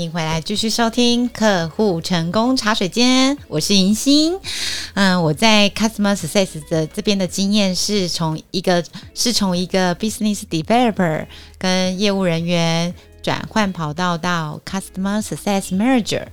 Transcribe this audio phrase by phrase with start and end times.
[0.00, 4.38] 迎回来继续收听客户成功茶水间，我是银心。
[4.94, 8.82] 嗯，我在 Customer Success 的这边的经验是从一个
[9.14, 11.26] 是从一个 Business Developer
[11.58, 16.26] 跟业务人员转换跑道到 Customer Success Manager。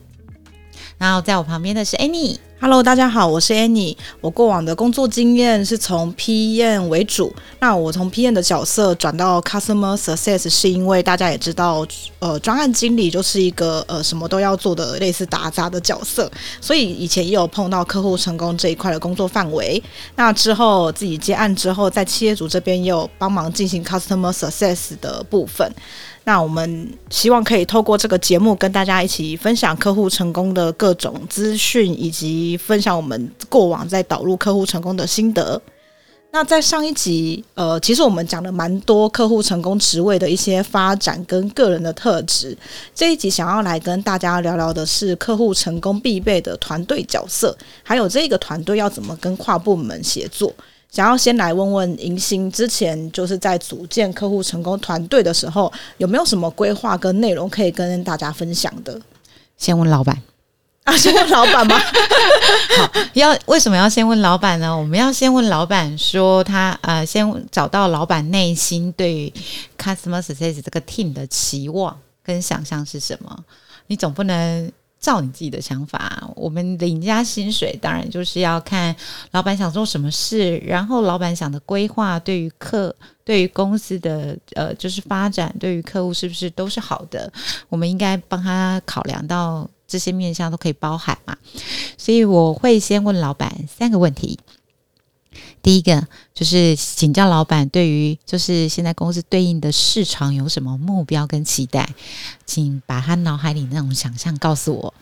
[0.97, 2.37] 然后在我旁边的是 Annie。
[2.59, 3.95] Hello，大家好，我是 Annie。
[4.19, 7.31] 我过往的工作经验是从 PM 为主。
[7.59, 11.85] 那我从 PM 的角色转到 Customer Success，是因为大家也知道，
[12.17, 16.29] 呃，专案经理就是一个呃什么都要做的类似打杂的角色。
[16.59, 19.81] 所以以前也有碰到客户成功这一块的工作范围。
[20.15, 25.71] 那之后自己接案之后，在企业主这边也有帮忙进行 Customer Success 的部分。
[26.27, 35.61] 那我们希望可以透过这个节目跟大家一起分享客户成功的各种资讯，以及分享我们过往在导入客户成功的心得。
[36.29, 42.55] 那在上一集，呃，其实我们讲了蛮多客户成功职位的一些发展跟个人的特质。
[42.93, 50.53] 这一集想要来跟大家聊聊的是客户成功必备的团队角色，还有这个团队要怎么跟跨部门协作。
[50.89, 58.99] 想要先来问问迎新，之前就是在组建客户成功团队的时候，有没有什么规划跟内容可以跟大家分享的？
[59.57, 60.19] 先问老板
[60.85, 61.77] 啊，先问老板吗？
[62.77, 64.75] 好，要为什么要先问老板呢？
[64.75, 69.33] 我们要先问老板说他呃，先找到老板内心对于
[69.77, 73.43] Customer Success 这个 team 的期望跟想象是什么？
[73.87, 74.71] 你总不能。
[74.99, 78.95] 照你自己的想法，我们领家薪水，当然就是要看
[79.31, 87.31] 老板想做什么事，然后老板想的规划对于客、对于公司的呃，就是发展，对于客户是不是都是好的？
[87.69, 91.37] 我们应该帮他考量到这些面向都可以包含嘛。
[91.97, 94.39] 所以我会先问老板三个问题。
[95.67, 96.01] 第一个
[96.33, 101.85] 就是请教老板，对于就是现在公司对应的市场有什么目标跟期待，
[102.45, 104.93] 请把他脑海里那种想象告诉我。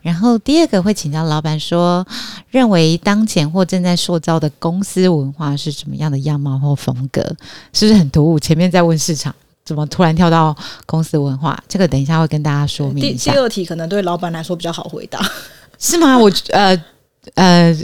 [0.00, 2.06] 然后第二个会请教老板说，
[2.48, 7.20] 认为当前或正在塑造的公司文化是什么样的样貌或风格？
[7.74, 8.40] 是不是很突兀？
[8.40, 9.34] 前面在问市场，
[9.66, 10.56] 怎么突然跳到
[10.86, 11.62] 公司文化？
[11.68, 13.32] 这个等一下会跟大家说明一下。
[13.32, 15.20] 第第二题可能对老板来说比较好回答，
[15.78, 16.16] 是吗？
[16.16, 16.82] 我呃
[17.34, 17.76] 呃。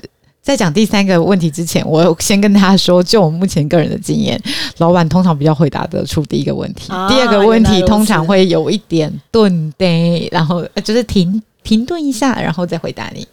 [0.43, 4.41] 在讲第三个问题之前，我先跟大家说，就我目前个人的经验，
[4.79, 13.25] 老板通常比较回答得出第一个问题，啊、第二个问题通常会有一点顿的，然后就是停停顿一下，然后再回答你。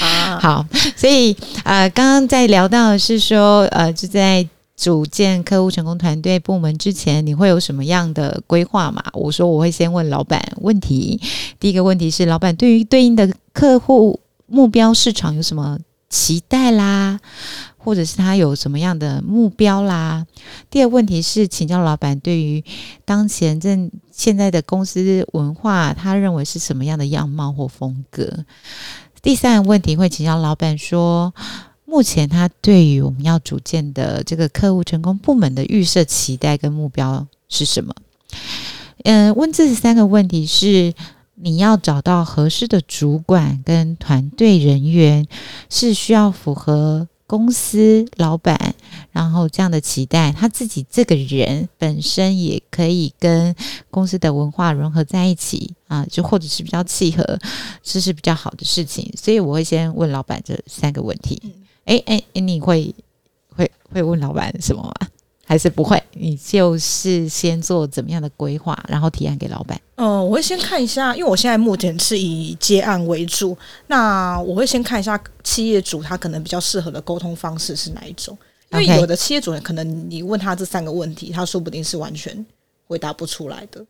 [0.00, 0.66] 啊，好，
[0.96, 9.04] 所以呃，刚刚在聊到的是说，呃，就在组建客户成功团队部门之前，你会有什么样的规划嘛？
[9.12, 11.20] 我说我会先问老板问题，
[11.60, 15.78] 第一个问题是，老板对于对应的客户目标市场有什么？
[16.14, 17.18] 期待啦，
[17.76, 20.24] 或者是他有什么样的目标啦？
[20.70, 22.62] 第二个问题是请教老板，对于
[23.04, 28.44] 当前正现在的公司文化，他认为是什么样的样貌或风格？
[29.22, 31.34] 第三个问题会请教老板说，
[31.84, 37.92] 目前他对于我们要组建的这个客户成功部门的预设期待跟目标是什么？
[39.02, 40.94] 嗯、问这三个问题是。
[41.36, 45.26] 你要找到合适的主管跟团队人员，
[45.68, 48.74] 是需要符合公司老板，
[49.10, 53.54] 然后这样的期待，他自己这个人本身也可以跟
[53.90, 57.38] 公司的文化融合在一起啊，就或者是比较契合，
[57.82, 59.12] 这是比较好的事情。
[59.16, 61.40] 所以我会先问老板这三个问题。
[61.84, 62.94] 哎哎哎，你会
[63.48, 65.08] 会会问老板什么吗？
[65.54, 69.80] 还是不会，你就是先做怎么样的规划，然后提案给老板。
[69.94, 73.56] 嗯、呃，我会先看一下，因为我现在目前是以接案为主，
[73.86, 78.36] 那我会先看一下企业主他可能比较适合的沟通方式是哪一种。
[78.72, 82.44] 因为有的企业主人可能你问他这三个问题，他说不定是完全
[82.88, 83.80] 回答不出来的，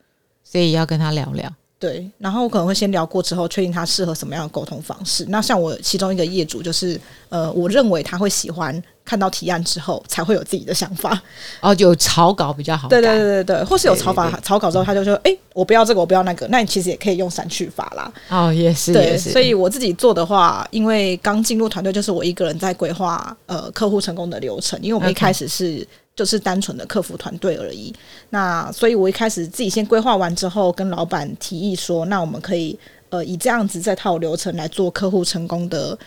[0.42, 1.50] 所以要跟他聊聊。
[1.84, 5.26] 对，然后我可能会先聊过之后，确定他适合什么样的沟通方式。
[5.28, 11.20] 那像我其中一个业主，就是呃，我认为他会喜欢看到提案之后才会有自己的想法。
[11.60, 12.88] 哦，有草稿比较好。
[12.88, 18.10] 对对对对对，或是有草法草稿之后，他就说：“哎，我不要这个，我不要那个。”那你其实也可以用删去法啦。
[18.30, 18.94] 哦，也是。
[18.94, 19.30] 对，也是。
[19.30, 25.80] 所以我自己做的话，因为刚进入团队，就是我一个人在规划呃客户成功的流程，因为我们一开始是。
[25.80, 25.86] Okay.
[26.16, 27.92] 就是单纯的客服团队而已。
[28.30, 32.78] 那所以，我一开始自己先规划完之后，跟老板提议说，那我们可以
[33.10, 35.98] 呃以这样子这套流程来做客户成功的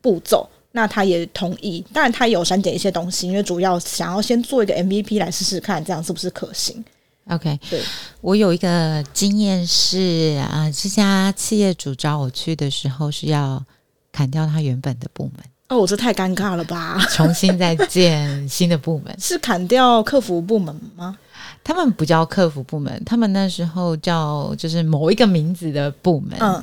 [0.00, 0.48] 步骤。
[0.76, 6.84] 那他也同意，当然他有删减一些东西，因为主要想要先做一个 MVP 来试试看，这样是不是可行
[7.28, 7.80] ？OK，对，
[8.20, 13.64] 我有一个经验是啊，这家企业主找我去的时候是要
[14.10, 15.44] 砍掉他原本的部门。
[15.74, 16.98] 哦，这太尴尬了吧！
[17.10, 21.16] 重新再建新的部门，是砍掉客服部门吗？
[21.62, 26.38] 他们不叫客服部门，他们那时候叫就是某一个名字的部门。
[26.38, 26.62] 嗯，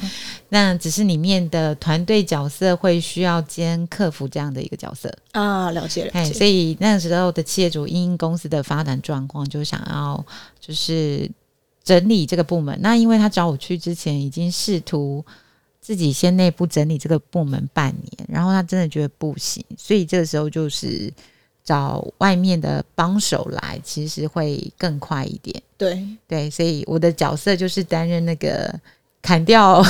[0.49, 6.31] 那只是里面的团队角色会需要兼客服这样的一个角色啊，了解了解。
[6.33, 10.23] 所以那时候的企业主因公司的发展状况，就想要
[10.59, 11.27] 就是
[11.83, 12.77] 整理这个部门。
[12.79, 15.25] 那因为他找我去之前，已经试图
[15.81, 21.11] 自己先内部整理这个部门半年，然后他真的觉得不行，所以这个时候就是。
[21.63, 25.61] 找外面的帮手来，其实会更快一点。
[25.77, 28.73] 对对，所以我的角色就是担任那个
[29.21, 29.81] 砍掉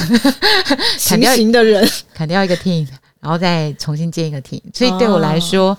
[0.97, 2.85] 行刑的人，砍掉一个 team，
[3.21, 4.61] 然后再重新建一个 team。
[4.73, 5.69] 所以对我来说，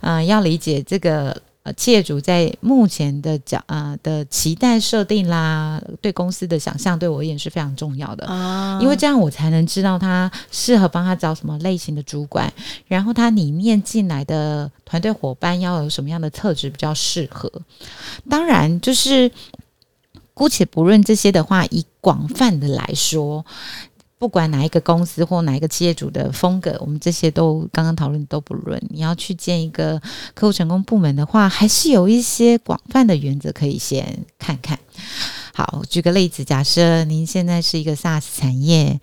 [0.00, 1.40] 嗯、哦呃，要理解这个。
[1.64, 12.52] 呃，企业主在目前的角呃的期待设定啦，对公司的想象，对我而言是非常重要的啊，因为这样我才能知道他适合帮他找什么类型的主管，
[12.88, 17.48] 然后他里面进来的团队伙伴要有什么样的特质比较适合。
[18.28, 19.30] 当然，就是
[20.34, 23.46] 姑且不论这些的话，以广泛的来说。
[24.22, 28.80] 不管哪一个公司或哪一个企业主的风格，我们这些都刚刚讨论都不论。
[28.88, 30.00] 你要去建一个
[30.32, 34.78] 客户成功部门的话，还是有一些广泛的原则可以先看看。
[35.52, 39.00] 好，举个例子，假设您现在是一个 SaaS 产业，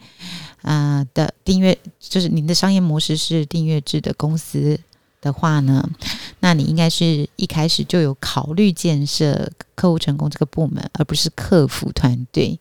[0.61, 4.79] 呃的订阅，就是您的商业模式是订阅制的公司
[5.19, 5.85] 的话呢，
[6.39, 12.57] 那你应该是一开始就有考虑建设客户成功这个部门，而不是客服团队。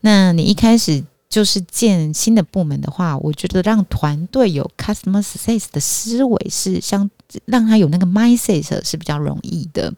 [0.00, 1.04] 那你一开始。
[1.34, 7.10] 就是建新的部门的话，我觉得让团队有 customer success 的思维是相
[7.46, 9.92] 让他有那个 mindset 是比较容易的。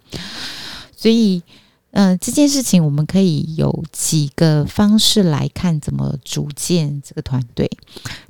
[0.96, 1.42] 所以，
[1.90, 7.70] 嗯、呃，这件事情我们可以有几个方式来看怎么组建这个团队。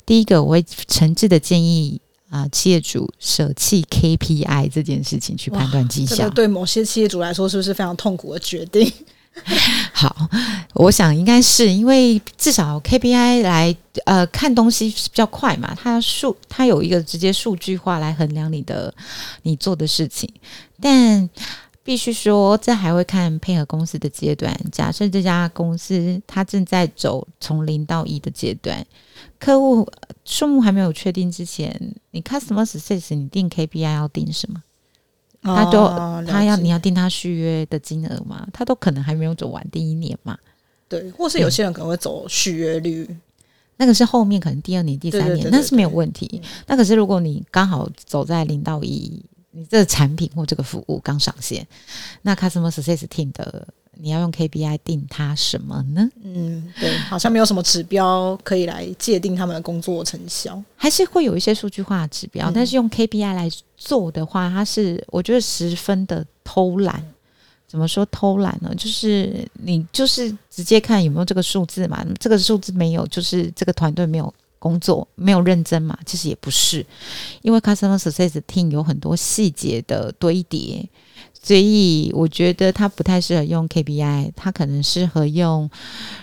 [0.05, 6.17] 第一个，我会诚挚的建议啊、呃，企业主舍弃 KPI 这件事情去判断绩效。
[6.17, 8.93] 这个对某些企业主来说，是不是非常痛苦的决定？
[9.93, 10.29] 好，
[10.75, 13.75] 我想应该是因为至少 KPI 来
[14.05, 18.93] 呃看东西是比较快嘛，它数它有一个直接数据化来衡量你的
[19.43, 20.29] 你做的事情，
[20.81, 21.29] 但
[21.85, 24.59] 必须说这还会看配合公司的阶段。
[24.73, 28.85] 假设这家公司它正在走从零到一的阶段，
[29.39, 29.89] 客户
[30.25, 34.63] 数目还没有确定之前，你 Customer Success 你定 KPI 要定什么？
[35.47, 40.37] 他就、哦、他要你要定他续约的金额嘛，他都可能还没有走完第一年嘛，
[40.89, 43.09] 对，或是有些人可能会走续约率，
[43.77, 46.43] 那个是后面可能第二年、第三年，那是没有问题。
[46.67, 51.67] 那可是如果你刚好走在零到一，你这个产品或这个服务刚上线，
[52.23, 53.67] 那 Customer Success Team 的。
[53.99, 56.09] 你要用 KPI 定他什么呢？
[56.23, 67.03] 嗯，对，好像没有什么指标可以来界定他们的工作成效，还是会有一些数据化的指标，嗯、但是用 KPI 来做的话，它是我觉得十分的偷懒。
[67.69, 68.73] 怎么说偷懒呢？
[68.77, 75.99] 就是你就是直接看有没有这个数字嘛，这个数字没有，就是这个团队没有工作，没有认真嘛。
[76.07, 76.87] 其实也不是，
[77.43, 80.89] 因为 Customer Success Team 有很多细节的堆叠。
[81.47, 85.71] 所以我觉得他不太适合用 KPI，他可能适合用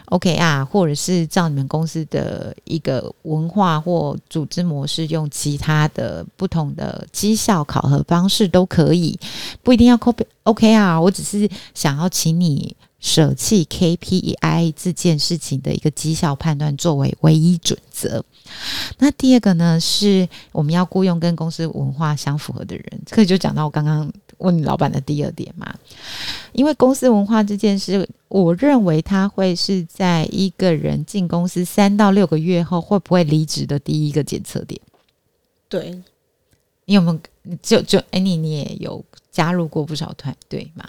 [0.07, 9.17] OKR，或者是照你们公司的一个文化或组织模式，用其他的不同的绩效考核方式都可以，
[9.63, 10.99] 不一定要 copy OKR。
[10.99, 18.25] 我只是想要请你舍弃 KPI 这件事情的一个绩效判断作为唯一准则。
[18.97, 24.11] 那第二个呢，是我们要雇佣跟公司文化相符合的人，这个就讲到我刚刚。
[24.37, 25.73] 问你老板的第二点嘛，
[26.51, 34.79] 因为公司文化这件事，我认为他会是在一个人进公司三到六个月后会不会离职的第一个检测点。
[35.69, 36.01] 对，
[36.85, 37.19] 你有没有
[37.61, 40.85] 就就哎，你你也有加入过不少团队嘛？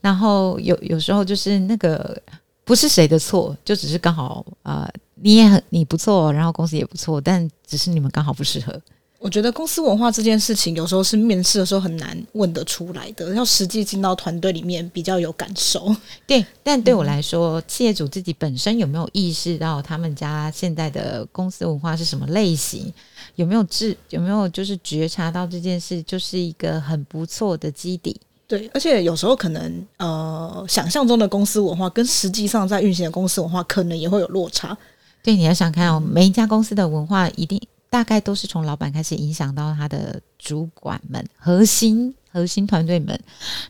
[0.00, 2.20] 然后有有时候就是那个
[2.64, 8.80] 不是谁的错，就只是刚好啊、呃，你也很你不错，然后公司也不错，但只是你们刚好不适合。
[9.18, 15.92] 我觉得公司文化这件事情，有时候是面试的时候很难问得出来的，要实际进到团队里面比较有感受。
[16.24, 22.92] 对， 但对我来说，嗯、企业主自己本身有没有意识到他们家现在的公司文化是什么类型？
[23.34, 28.20] 有没有知有没有就是觉察到这件事，就是一个很不错的基底。
[28.46, 34.78] 对，而且有时候可能呃，想象中的公司文化跟实际上在运行的公司文化可能也会有落差。
[35.24, 37.60] 对，你要想看哦，每一家公司的文化一定。
[37.90, 43.18] 大概都是从老板开始影响到他的主管们、核心核心团队们，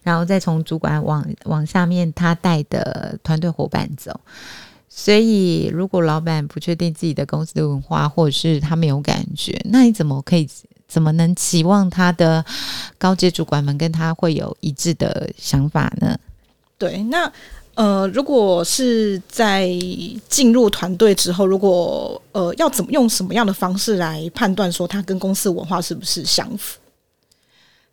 [0.03, 4.21] 然后再从主管往往下面他带的团队伙伴走。
[4.89, 10.49] 所以，如果老板不确定自己的公司的文化，或者是他没有感觉，那你怎么可以
[10.89, 12.45] 怎么能期望他的
[12.97, 16.19] 高阶主管们跟他会有一致的想法呢？
[16.77, 17.31] 对，那
[17.79, 19.71] 呃，如果是在
[20.29, 26.77] 进入团队之后，如果呃要怎么用什么样的方式来判断说他跟公司文化是不是相符？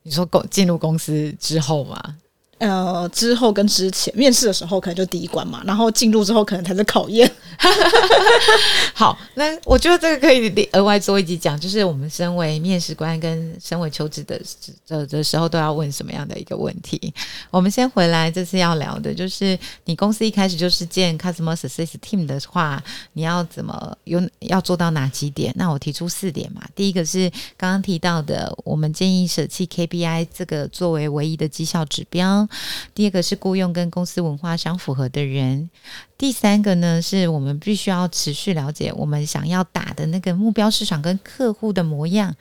[0.01, 2.17] 你说公进入公司之后吗？
[2.57, 7.29] 呃，之后跟之前面试的时候可能就第一关嘛，然后进入之后可能才是考验。
[8.93, 14.39] 好，那我觉得这个可以额外做一集讲，就是我们身为面试官跟身为求职的
[14.87, 17.13] 的的时候都要问什么样的一个问题。
[17.51, 22.81] 我们先回来，这次要聊的就是你公司一开始就是建 Customer Success Team 的话，
[23.13, 25.53] 你要怎么有要做到哪几点？
[25.57, 26.61] 那我提出四点嘛。
[26.73, 32.44] 第一个是刚刚提到的，我们建议舍弃 KPI 这个作为唯一的绩效指标。
[32.93, 35.69] 第二个是雇佣跟公司文化相符合的人，
[36.17, 42.33] 第三个呢是我们必须要持续了解我们想要打的那个目标市场跟客户的模样，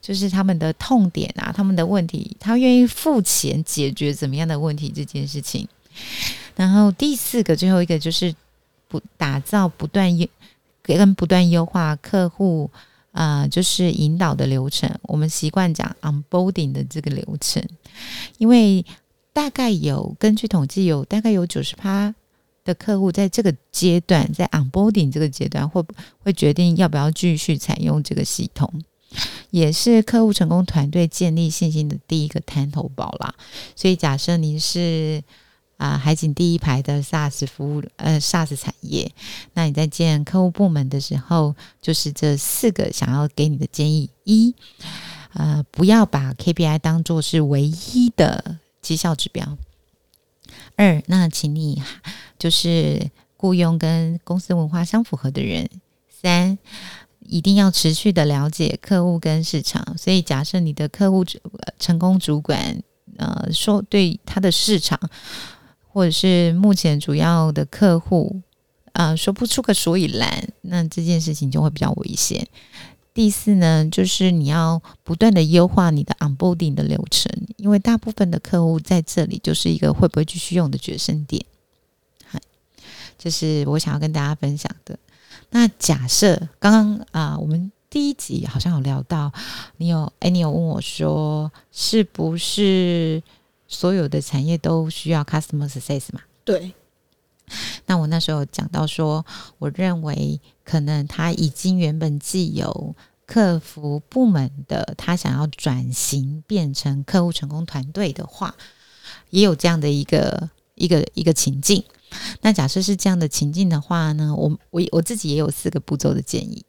[0.00, 5.68] 就是他们的痛点啊，他们的问题，他愿意付钱解决怎么样的问题这件事情。
[6.56, 8.34] 然后第四个最后一个就是
[8.88, 10.26] 不打造不断优
[10.82, 12.70] 跟不断优化客户
[13.12, 14.88] 啊、就是引导的流程。
[15.02, 17.62] 我们习惯讲 onboarding 的这个流程，
[18.38, 18.84] 因为。
[19.38, 22.12] 大概有根据统计，有大概有九十趴
[22.64, 25.80] 的客户在这个阶段，在 onboarding 这个阶段，会
[26.18, 28.68] 会决定要不要继续采用这个系统，
[29.50, 33.32] 也是客户成功团队建立信心的第一个探头宝啦。
[33.76, 35.22] 所以，假设您是
[35.76, 39.08] 啊、海景第一排的 SaaS 服务呃 SaaS 产业，
[39.54, 44.52] 那你在建客户部门的时候，就是这四个想要给你的建议：一，
[45.34, 48.58] 呃，不要把 KPI 当做是唯一的。
[48.80, 49.58] 绩效指标。
[50.76, 51.82] 二，那请你
[52.38, 55.68] 就是雇佣跟公司文化相符合的人。
[56.08, 56.58] 三，
[57.20, 59.96] 一定要持续的了解客户跟市场。
[59.96, 61.24] 所以，假设你的客户
[61.78, 62.82] 成功主管
[63.16, 64.98] 呃说对他的市场
[65.88, 68.40] 或者是目前主要的客户
[68.94, 72.48] 啊、说不出个所以然，那这件事情就会比较危险。
[73.18, 81.44] 第四呢，就是你要不断的优化你的 onboarding 的流程，因为大部分的客户在这里就是一个会不会继续用的决胜点。
[82.28, 82.38] 好，
[83.18, 84.96] 这是我想要跟大家分享的。
[85.50, 89.32] 那假设刚刚啊，我们第一集好像有聊到，
[89.78, 93.20] 你有哎，你有问我说，是不是
[93.66, 96.20] 所有的产业都需要 customer success 嘛？
[96.44, 96.72] 对。
[97.88, 99.24] 那我那时候讲到说，
[99.58, 102.94] 我认为可能他已经原本既有
[103.26, 108.54] 客服部门的，他想要转型变成客户成功团队的话，
[109.30, 111.82] 也有这样的一个一个一个情境。
[112.42, 116.64] 那假设是这样的情境的话呢，我我我自己也有四个步骤的建议。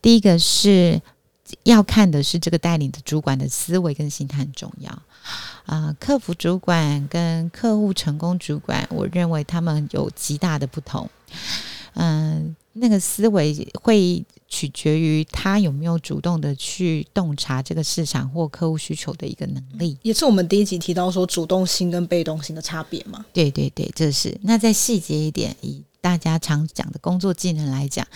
[0.00, 1.00] 第一个是
[1.62, 5.02] 要看的是这个带领的主管的思维跟心态很重要。
[5.64, 11.08] 啊、呃，客服主管跟客户成功主管，我认为他们有极大的不同。
[11.94, 19.96] 嗯、呃，那个思维会取决于他有没有主动的去洞察这个市场或客户需求的一个能力。
[20.02, 23.24] 也是我们第一集提到说主动性跟被动性的差别嘛？
[23.32, 24.38] 对对对，这是。
[24.42, 28.06] 那再细节一点，以大家常讲的工作技能来讲，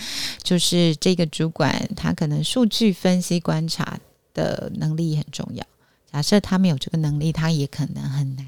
[0.43, 3.99] 就是这个主管他可能数据分析观察
[4.33, 5.65] 的能力很重要。
[6.13, 8.47] 假设他没有这个能力，他也可能很难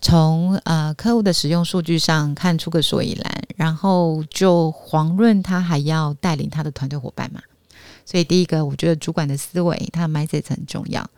[0.00, 7.40] 从呃客户的使用数据上看出个所以然，然后就遑论他还要带领他的团队伙伴嘛。
[8.04, 11.08] 所以第一个，我觉得主管的思维，他的 mindset 很重要。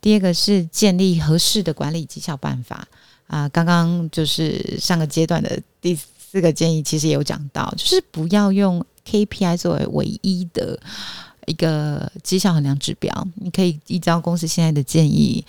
[0.00, 2.86] 第二个是建立合适的管理绩效办法
[3.26, 10.78] 啊、刚刚就是上个阶段的第四个建议，其实也有讲到，就是不要用 KPI 作为唯一的。
[11.46, 15.44] 一个绩效衡量指标，你可以依照公司现在的建议，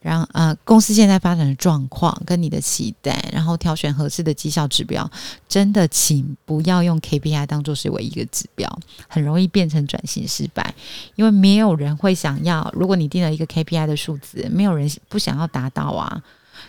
[0.00, 5.10] 然后呃，公司现在发展的状况跟你的期待，然后挑选合适的绩效指标。
[5.48, 8.78] 真的，请不要用 KPI 当做是唯一一个指标，
[9.08, 10.74] 很容易变成转型失败。
[11.16, 16.22] 因为没有人会想要，如果你定了一个 KPI 的数字，没有人不想要达到啊。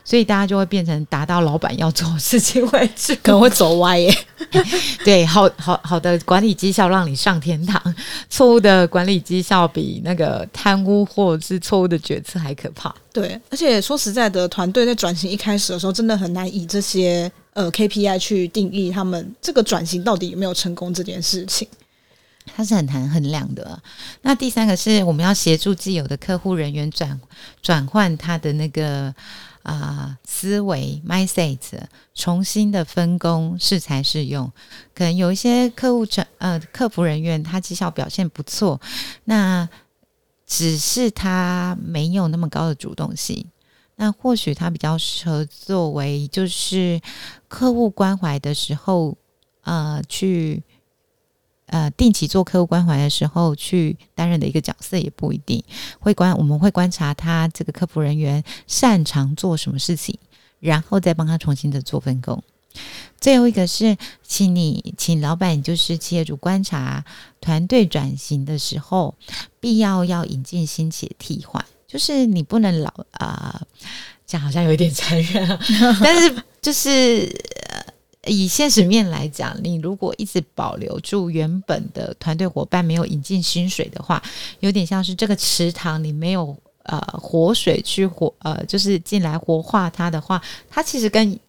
[0.08, 4.18] 所以大家就会变成达到老板要做的事情为止，可能会走歪耶。
[5.04, 7.94] 对，好好好的管理绩效让你上天堂，
[8.30, 12.96] 错误的管理绩效比那个贪污或者是错误的决策还可怕。
[13.12, 21.68] 对，而且说实在的，团队在转型一开始的时候，真的很难以这些呃 KPI 去定义他们这个转型到底有没有成功这件事情，
[22.56, 23.78] 它是很难衡量的。
[24.22, 27.20] 那第三个是我们要协助既有的客户人员转
[27.62, 29.14] 转换他的那个。
[29.68, 31.60] 啊、思维 mindset
[32.16, 34.50] 重新的分工适才适用，
[34.96, 38.80] 可能有一些客户成呃客服人员他绩效表现不错，
[39.26, 39.68] 那
[40.46, 43.46] 只是他没有那么高的主动性，
[43.98, 47.02] 那或许他比较适合作为就是
[47.50, 49.18] 客户关怀的时候，
[49.64, 50.64] 呃，去
[51.68, 55.64] 呃定期做客户关怀的时候去担任的一个角色也不一定。
[56.00, 60.18] 会观我们会观察他这个客服人员擅长做什么事情，
[60.60, 62.44] 然后再帮他重新的做分工。
[63.20, 67.04] 最后一个是，请你请老板就是企业主观察
[67.42, 69.16] 团队转型的时候，
[69.60, 71.66] 必要要引进新血替换。
[71.88, 73.68] 就是你不能老啊、呃，
[74.28, 75.60] 这样好像有一点残忍啊。
[76.04, 77.36] 但是就是、
[77.70, 77.87] 呃、
[78.28, 84.22] 以现实面来讲，你如果一直保留住原本的团队伙伴，没有引进薪水的话，
[84.60, 91.40] 有点像是这个池塘你没有呃活水去活呃，就是进来活化它的话，它其实跟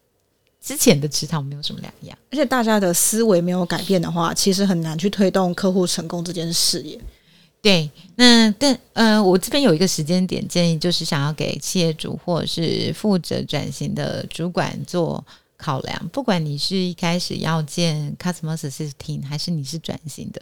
[0.60, 2.18] 之前的池塘没有什么两样。
[2.30, 6.98] 而且大家的思维没有改变的话，其实很难去推动客户成功这件事业。
[7.60, 15.24] 对，那但呃，我这边有一个时间点建议，就是想要给企业主或者是负责转型的主管做
[15.58, 16.08] 考量。
[16.08, 20.40] 不管你是一开始要建 Customer Success Team，还是你是转型的，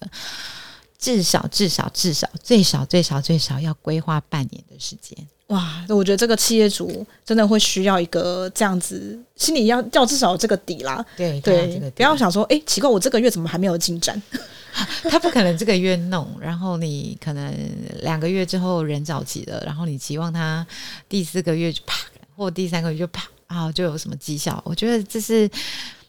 [0.98, 5.16] 至少至少至少最少最少最少要规划半年的时间。
[5.48, 11.04] 哇，我觉得这个企业主真的会需要一个这样子，心里要要至少有这个底啦。
[11.16, 14.20] 对对，不要想说，哎，奇怪，我这个月怎么还没有进展？
[15.08, 17.54] 他不可能这个月弄，然后你可能
[18.02, 20.66] 两个月之后人找齐了，然后你期望他
[21.08, 21.96] 第四个月就啪，
[22.36, 24.60] 或第三个月就啪啊，就有什么绩效？
[24.64, 25.50] 我觉得这是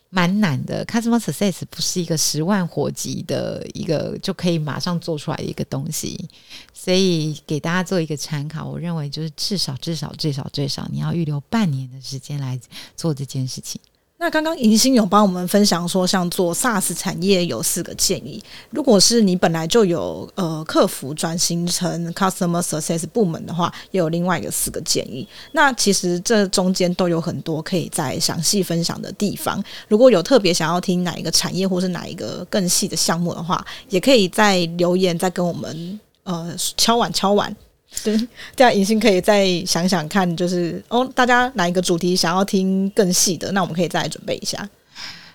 [0.10, 0.86] 蛮难的。
[0.86, 6.30] Customer Success 不是一个十万火急的一个就可以马上做出来的一个东西，
[6.74, 8.66] 所以给大家做一个参考。
[8.66, 12.60] 我认为就是至少至少最少最少你要预留半年的时间来
[12.96, 13.80] 做这件事情。
[14.20, 18.44] 那刚刚迎新有帮我们分享说，像做 SaaS 产业有四个建议。
[18.72, 25.28] 如果是你本来就有呃客服转型成 Customer Success 部门的话，也有另外一个四个建议。
[25.52, 29.64] 那其实这中间都有很多可以再详细分享的地方。
[29.88, 37.56] 如果有特别想要听哪一个产业或是哪一个更细的项目的话，也可以在留言再跟我们呃敲碗敲碗。
[38.04, 44.70] 对，这样迎新可以再想想看，就是哦，大家哪一个主题想要听更细的，那我们可以再来准备一下。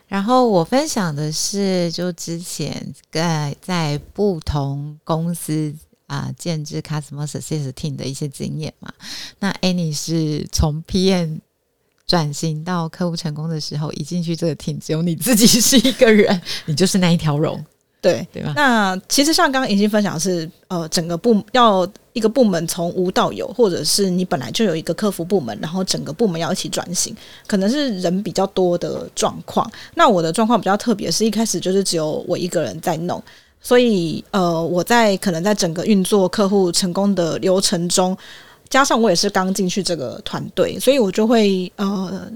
[0.07, 5.75] 然后我分享的是，就之前在在不同公司
[6.07, 8.93] 啊、建置 Customer Success Team 的一些经验嘛。
[9.39, 11.39] 那 Annie 是从 PM
[12.07, 17.65] 转型到客户成功的时候，一进去这个 team 只有你自己是一个人，你就是那一条龙。
[18.03, 18.53] 对对吧？
[18.57, 29.71] 那其实像刚刚已经分享的是，呃，整个部要一个部门从无到有，或者是你本来就有一个客服部门，然后整个部门要一起转型，可能是人比较多的状况。
[29.95, 33.23] 那我的状况比较特别，是一开始就是只有我一个人在弄，
[33.61, 38.19] 所以呃，我在可能在整个运作客户成功的流程中，
[38.69, 42.29] 加上我也是刚进去这个团队，所以我就会呃。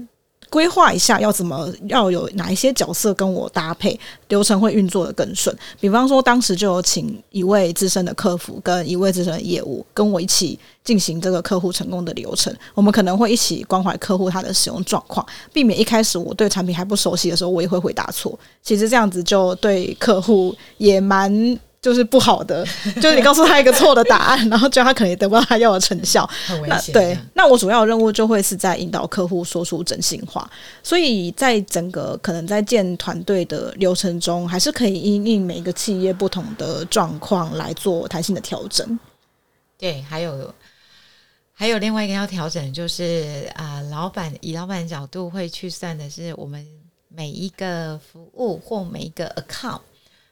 [0.49, 5.55] 规划一下要怎么要有哪一些角色跟我搭配，流程会运作得更顺。
[5.79, 12.55] 比方说，当时就有请一位资深的客服跟一位资深的业务跟我一起进行这个客户成功的流程。
[12.73, 18.37] 我们可能会一起关怀客户他的使用状况，避免一开始我对产品还不熟悉的时候，我也会回答错。
[18.63, 21.59] 其实这样子就对客户也蛮。
[21.87, 22.65] 就是不好的，
[22.99, 26.29] 就是你告诉他一个错的答案， 然后叫他可能也得不到他要的成效。
[26.45, 26.91] 很危险。
[26.91, 30.49] 对，那我主要的任务就会是在引导客户说出真心话。
[30.83, 38.99] 所以在整个可能在建团队的流程中，还是可以因应每一个企业不同的状况来做弹性的调整。
[39.77, 40.53] 对，还有
[41.53, 46.67] 还有另外一个要调整，就是啊、呃，老板以老板的角度会去算的是我们
[47.07, 49.79] 每一个服务或每一个 account。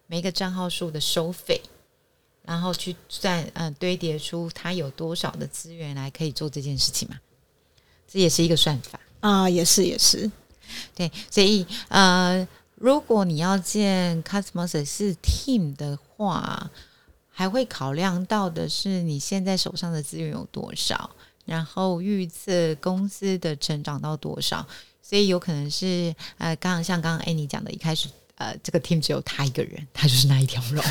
[0.07, 1.61] 每一个账号数的收费，
[2.43, 7.19] 然后去算，嗯、呃，堆叠出它有多少的资源来可以做这件事情嘛？
[8.07, 10.31] 这也是一个算法啊，也是也是，
[10.93, 16.69] 对，所以呃，如果你要建 Customer Success Team 的话，
[17.31, 21.09] 还会考量到的是你现在手上的资源有多少，
[21.45, 24.65] 然后预测公司的成长到多少，
[25.01, 28.07] 所以有可能是呃，刚刚像刚刚 Annie 讲的，一开始。
[28.35, 30.83] 呃，这个 team 只有他一个人，他就是那一条龙，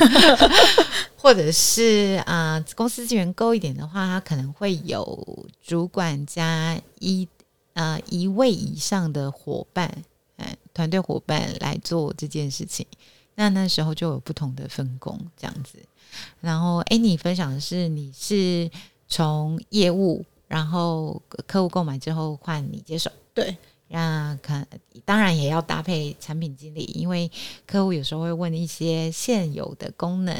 [1.17, 7.29] 或者是啊、呃，公司资源够一点的话，他可能会有主管加一
[7.75, 9.91] 呃一位以上的伙伴，
[10.37, 12.87] 嗯、呃，团队伙伴来做这件事情。
[13.35, 15.79] 那那时候就有不同的分工这样子。
[16.41, 18.71] 然后，哎，你分享的是你是
[19.09, 23.57] 从业务，然后客户购买之后换你接手，对。
[23.89, 24.55] 那可
[25.05, 27.31] 当然也要搭配产品经理，因为
[27.67, 30.35] 客户有时候会问一些现有的功能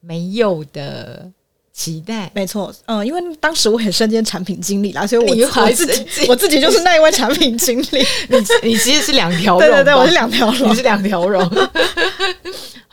[0.00, 1.30] 没有的
[1.72, 8.04] 期待，没错，嗯，因为当时我很身兼产品经理啦，所以我 你我自己我自己就是那一位产品经理。
[8.28, 11.42] 你你其实是两条龙，对对对，我是两条龙，你是两条龙。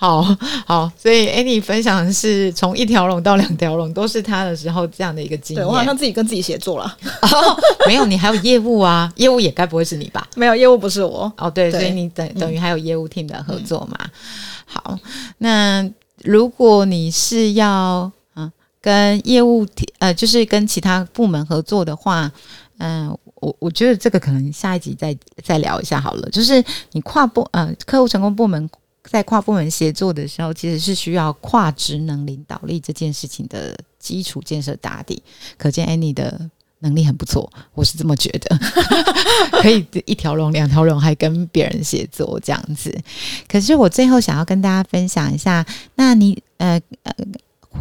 [0.02, 0.24] 好
[0.66, 5.64] 好，所以 Annie 分享的是从一条龙到两条龙，都是他的时候这样的一个经验。
[5.64, 6.98] 对，我好像自己跟自己协作了。
[7.22, 10.28] 哦，没有，你还有业务啊， 业务也该不会是你吧？
[10.36, 11.32] 没有，业务不是我。
[11.38, 13.96] 哦，对，对所以你等等于还有业务 team 的合作嘛？
[14.02, 14.10] 嗯、
[14.66, 15.00] 好，
[15.38, 15.88] 那
[16.24, 18.52] 如果你是要嗯。
[18.82, 19.64] 跟业务
[20.00, 22.32] 呃，就是跟其他部门合作的话，
[22.80, 26.28] 嗯、呃，我我觉得这个可能下一集再再聊一下好了。
[26.32, 28.68] 就是你跨部呃，客户成功部门
[29.12, 35.21] 在跨部门协作的时候，其实是需要跨职能领导力这件事情的基础建设打底。
[35.58, 38.58] 可见 Annie 的能力很不错，我是这么觉得，
[39.62, 42.97] 可以一条龙、两条龙还跟别人协作这样子。
[43.50, 47.13] 可是我最后想要跟大家分享一下，那你呃呃。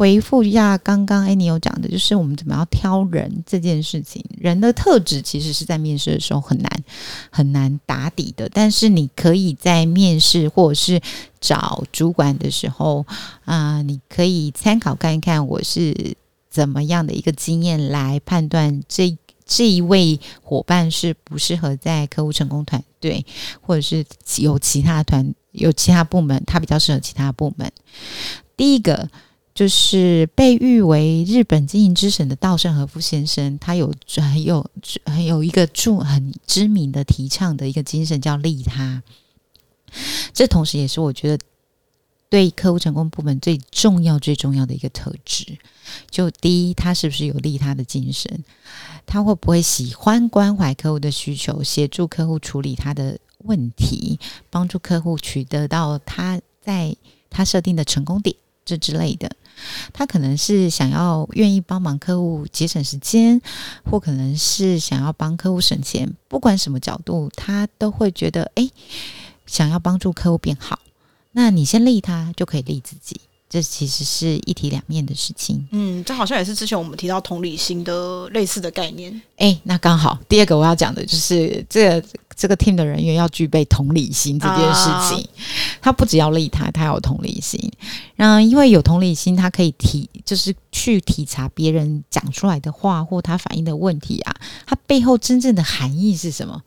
[0.01, 4.25] 回复一下刚刚哎，你有讲的，就是我们怎么样挑人这件事情。
[4.35, 6.83] 人的特质其实是在面试的时候很难
[7.29, 10.99] 很难打底的，但是你可以在面试或者是
[11.39, 13.05] 找主管的时候
[13.45, 16.17] 啊、你可以参考看一看我是
[16.49, 23.23] 怎么样的一个经验来判断这这一位伙伴是不适合在客户成功团队，
[23.61, 24.03] 或者是
[24.37, 27.71] 有其他团有其他部门，他比较适合其他部门。
[28.57, 29.07] 第一个。
[29.53, 34.69] 就是被誉为日本经营之神的稻盛和夫先生，他有很有
[35.05, 39.03] 很有一个著很知名的提倡的一个精神叫利他。
[40.33, 41.43] 这同时也是我觉得
[42.29, 45.57] 对客户成功部门最重要最重要的一个特质。
[46.09, 48.45] 就第一，他是不是有利他的精神？
[49.05, 54.17] 他会不会喜欢关怀客户的需求，协助客户处理他的问题，
[54.49, 56.95] 帮助客户取得到他在
[57.29, 58.33] 他设定的成功点？
[58.63, 59.29] 这之类的，
[59.91, 63.41] 他可能是想要愿意帮忙客户节省时间，
[63.83, 66.11] 或可能是想要帮客户省钱。
[66.27, 68.69] 不管什么角度，他都会觉得，哎，
[69.45, 70.79] 想要帮助客户变好。
[71.31, 73.19] 那你先利他，就可以利自己。
[73.49, 75.67] 这其实是一体两面的事情。
[75.71, 79.21] 嗯，这好像也是之前我们提到同理心的类似的概念。
[79.37, 82.07] 哎，那刚好第二个我要讲的就是这个。
[82.35, 85.27] 这个 team 的人员要具备同理心这件事情，啊、
[85.81, 87.59] 他不只要利他，他要有同理心。
[88.17, 96.61] 嗯，因为有同理心，他可以体，就是去体察别人讲出来的话或他反映的问题啊，他背后真正的含义是什么？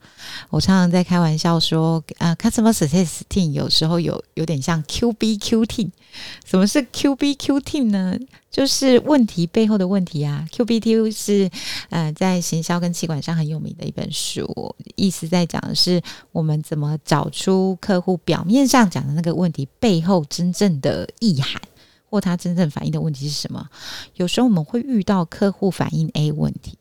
[0.49, 5.89] 我常常在开玩笑说，啊，customer success team 有时候有有点像 QBQ team。
[6.45, 8.17] 什么是 QBQ team 呢？
[8.55, 10.47] 就是问题背后的问题啊。
[10.49, 11.51] QBQ 是
[11.89, 21.61] 呃在行销跟企管上很有名的一本书，意思在讲的是我们怎么找出客户表面上讲的那个问题背后真正的意涵，
[22.09, 23.67] 或他真正反映的问题是什么。
[24.13, 26.77] 有时候我们会遇到客户反映 A 问题，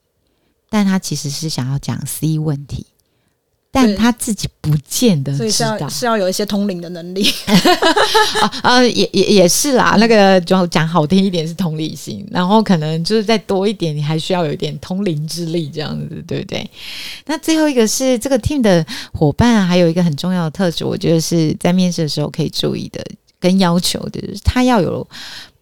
[0.71, 2.87] 但他其实是想要讲 C 问题。
[3.75, 7.27] 但他自己不见得知道，所以是要是要有一些通灵的能力
[8.41, 9.97] 啊啊，也也也是啦。
[9.99, 16.71] 那个就讲好听一点是同理心，然后可能就是再多一点，你还需要有一点通灵之力，这样子对不对？
[17.27, 23.05] 那最后一个是这个 team 的伙伴啊，还有一个很重要的特质，我觉得是在面试的时候可以注意的
[23.41, 25.07] 跟要求的，就是他要有。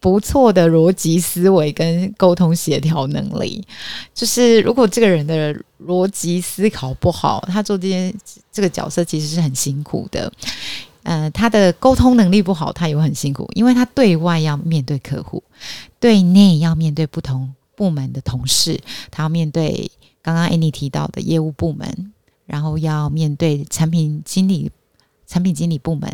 [0.03, 3.65] 不错的逻辑思维跟沟通协调能力，
[4.13, 5.55] 就是如果这个人的
[5.87, 8.13] 逻辑思考不好，他做这件
[8.51, 10.29] 这个角色其实是很辛苦的。
[11.03, 15.41] 呃，他的沟通能力不好，他也会很辛苦，因为他对外要面对客户，
[16.01, 18.77] 对内要面对不同部门的同事，
[19.09, 19.89] 他要面对
[20.21, 22.11] 刚刚 Annie 提到的业务部门，
[22.45, 24.69] 然后要面对产品经理。
[25.27, 26.13] 产品经理部门，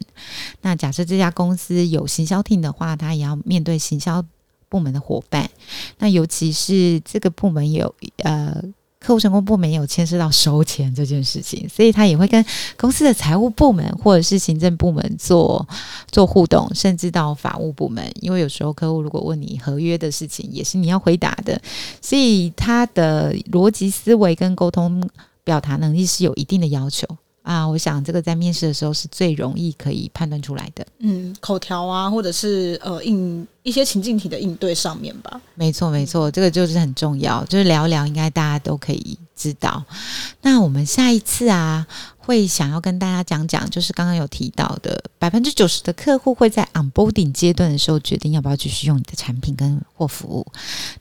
[0.61, 4.23] 那假设这家公司有行销 team 的话，他也要面对行销
[4.69, 5.49] 部门的伙伴。
[5.97, 7.93] 那尤其是这个部门有
[8.23, 8.61] 呃
[8.99, 12.43] 客户成功部门有牵涉到收钱这件事情，所以他也会跟
[12.77, 15.65] 公司的财务部门或者是行政部门做
[16.11, 18.05] 做互动，甚至到法务部门。
[18.19, 21.59] 因为有时候客户如果问你合约的事情，也是你要回答的，
[22.01, 25.09] 所以他的逻辑思维跟沟通
[25.45, 27.07] 表达能力是有一定的要求。
[27.49, 30.85] 啊，我想这个在面试的时候是最容易可以判断出来的。
[30.99, 35.41] 嗯，口条啊，或者是呃应一些情境题的应对上面吧。
[35.55, 39.83] 没错，没错，这个就是很重要，就是聊一聊，应该大家都可以知道。
[40.43, 41.87] 那我们下一次啊，
[42.19, 50.45] 会想要跟大家讲讲，就是刚刚有提到的，百分之九十的客户会在 onboarding 阶段的时候决定要不要继续用你的产品跟或服务。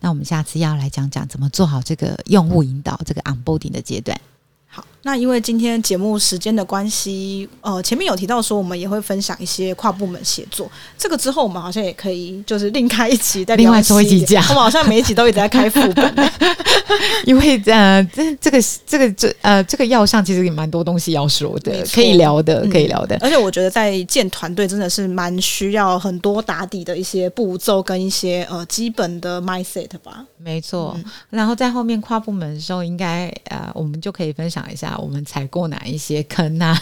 [0.01, 4.19] 那我们下次要来讲讲怎么做好这个用户引导，这个 onboarding 的阶段。
[4.67, 4.83] 好。
[5.03, 14.43] 那因为今天节目时间的关系，呃，前面有提到说我们也会分享一些跨部门协作，这个之后我们好像也可以就是另开一集再另外做一集讲。
[14.49, 16.31] 我们好像每一集都一直在开副本，
[17.25, 23.17] 因为呃，这这个这个这呃这个药上其实也蛮多东西要说的，可以聊的，可以聊的。
[23.21, 30.27] 而且我觉得在建团队真的是蛮需要很多打底的一些步骤跟一些呃基本的 mindset 吧。
[30.39, 34.88] 没错，嗯、然后在后面跨部门的时候，应该呃我们就可以分享一下。
[34.96, 36.79] 我们踩过哪一些坑啊？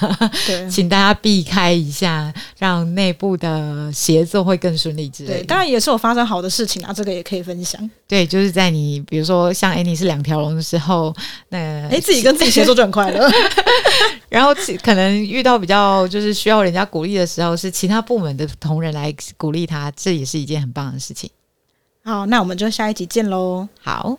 [0.46, 5.38] 对， 请大家避开一下，让内部的协作会更顺利之类的。
[5.38, 7.90] 对，当然也是有发生好的事情啊，这个也可以分享。
[8.06, 11.14] 对，就是在你比如说像哎，你是两条龙的时候，
[11.48, 13.28] 那哎自己跟自己协作就很快乐。
[14.28, 21.30] 然后可能遇到比较就是需要人家鼓励的时候，是其他部门的同仁来鼓励他，这也是一件很棒的事情。
[22.04, 23.68] 好，那我们就下一集见喽。
[23.80, 24.18] 好。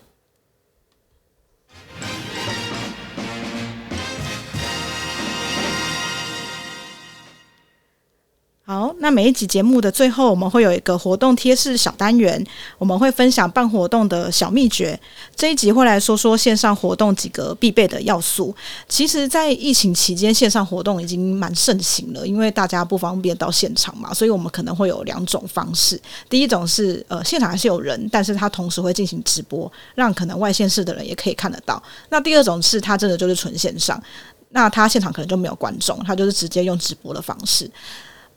[8.70, 15.00] 好，那每一集节目的最后，我们会有一个活动贴士小单元，我们会分享办活动的小秘诀。
[15.34, 18.54] 这一集会来说说线上活动几个必备的要素。
[18.86, 25.98] 其实，在疫情期间，线上活动已经蛮盛行了，因为大家不方便到现场嘛，所以我们可能会有两种方式。
[26.28, 31.82] 第一种是，呃，现场还是有人，但是他同时会进行直播，让可能外县市的人也可以看得到。
[32.10, 33.98] 那第二种是，他真的就是纯线上，
[34.50, 37.70] 那他现场可能就没有观众，他就是直接用直播的方式。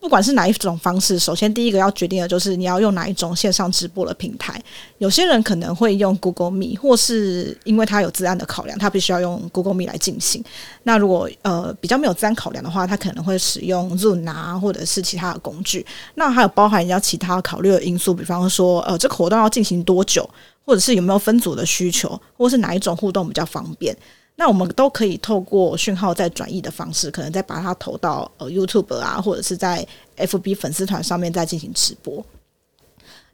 [0.02, 4.60] 不管是哪一种方式，首先第一个要决定的就是你要用哪一种线上直播的平台。
[4.98, 10.44] 有些人可能会用 Google Meet，或是因为他有资安的考量，他必须要用 Google Meet 来进行。
[10.82, 15.86] 那如果呃比较没有资安考量的话，他可能会使用 Zoom 啊，或者是其他的工具。
[16.16, 20.28] 那还有包含一些其他考虑的因素，比方说呃这个活动要进行多久，
[20.66, 23.96] 或者是有没有分组的需求，或是哪一种互动比较方便。
[24.36, 29.86] 那我们都可以透过讯号再转译的方式，可能再把它投到呃 YouTube 啊，或者是在
[30.18, 32.24] FB 粉丝团上面再进行直播。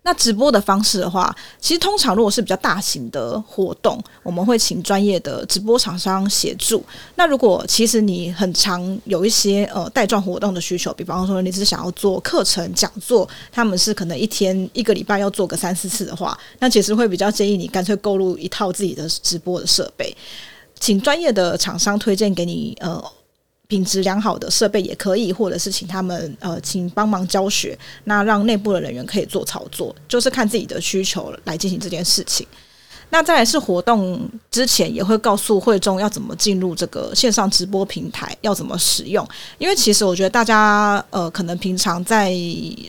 [0.03, 6.81] 那直播的方式的话，其实通常如果是比较大型的活动，我们会请专业的直播厂商协助。
[7.15, 20.15] 那如果其实你很常有一些呃带状活动的需求，比方说你是想要做课程讲座，他们是可能一天一个礼拜要做个三四次的话，那其实会比较建议你干脆购入一套自己的直播的设备。
[20.79, 23.03] 请专业的厂商推荐给你，呃，
[23.67, 32.47] 品质良好的设备也可以，或者是请他们呃，请帮忙教学，那让内部的人员可以做操作，就是看自己的需求来进行这件事情。
[33.09, 34.19] 那再来是活动
[34.51, 39.25] 之前也会告诉会众要怎么进入这个线上直播平台，要怎么使用。
[39.57, 42.33] 因为其实我觉得大家呃可能平常在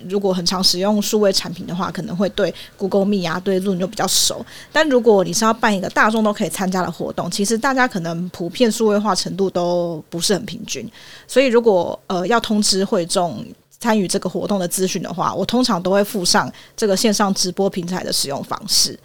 [0.08, 4.44] 如果很常使用数位产品的话，可能会对 Google Meet 啊、对 Zoom 就比较熟。
[4.72, 10.90] 但如果你是要办一个大众都可以参加的活动，其实大家可能普遍数位化程度都不是很平均。
[11.26, 13.44] 所以如果呃要通知会众
[13.80, 18.98] 参与这个活动的资讯的话，我通常都会附上这个线上直播平台的使用方式。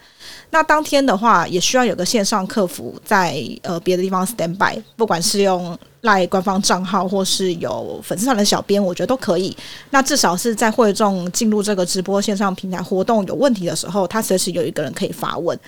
[0.49, 9.55] 那当天的话，也需要有个线上客服在呃别的地方 stand by，不管是用 LINE 官方账号，或是有粉丝团的小编，我觉得都可以。
[9.89, 15.59] 那至少是在会众进入这个直播线上平台活动有问题的时候，他随时有一个人可以发问，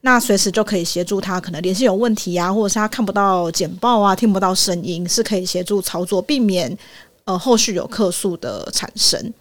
[0.00, 6.74] 那随时就可以协助他，可能连线有问题啊，或者是他看不到简报啊，听不到声音，是可以协助操作，避免
[7.24, 9.32] 呃后续有客诉的产生。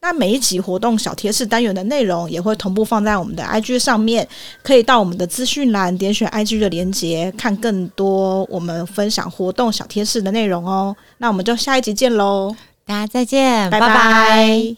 [0.00, 4.26] 那每一集活动小贴士单元的内容也会同步放在我们的 ig 上面
[4.62, 10.94] 可以到我们的资讯栏点选 ig 的连接看更多我们分享活动小贴士的内容哦。
[11.18, 12.54] 那我们就下一集见喽。
[12.86, 13.80] 大家再见拜。
[13.80, 14.76] 拜。